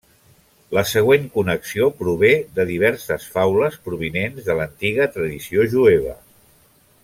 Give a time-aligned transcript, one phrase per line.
[0.75, 6.19] La següent connexió prové de diverses faules provinents de l'antiga tradició jueva.